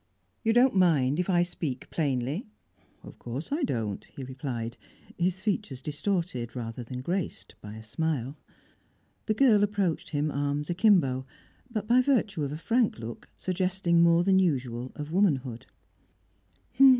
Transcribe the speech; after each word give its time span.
"You 0.43 0.51
don't 0.51 0.75
mind 0.75 1.19
if 1.19 1.29
I 1.29 1.43
speak 1.43 1.87
plainly?" 1.91 2.47
"Of 3.03 3.19
course 3.19 3.51
I 3.51 3.61
don't," 3.61 4.03
he 4.05 4.23
replied, 4.23 4.75
his 5.15 5.41
features 5.41 5.79
distorted, 5.79 6.55
rather 6.55 6.81
than 6.83 7.01
graced, 7.03 7.53
by 7.61 7.75
a 7.75 7.83
smile. 7.83 8.35
The 9.27 9.35
girl 9.35 9.61
approached 9.61 10.09
him, 10.09 10.31
arms 10.31 10.71
akimbo, 10.71 11.27
but, 11.69 11.87
by 11.87 12.01
virtue 12.01 12.43
of 12.43 12.51
a 12.51 12.57
frank 12.57 12.97
look, 12.97 13.29
suggesting 13.37 14.01
more 14.01 14.23
than 14.23 14.39
usual 14.39 14.91
of 14.95 15.11
womanhood. 15.11 15.67